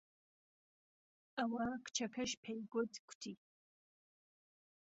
[1.37, 3.33] ئەوه کچهکهش پێیگوتکوتی